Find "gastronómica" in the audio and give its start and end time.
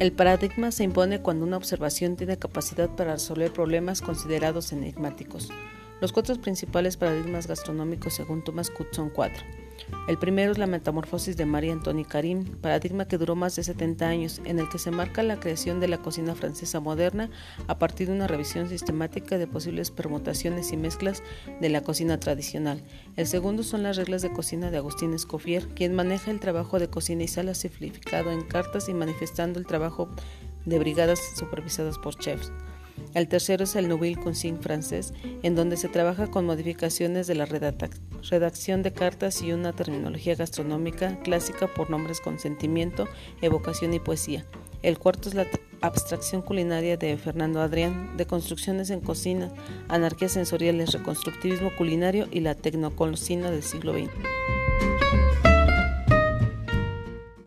40.34-41.18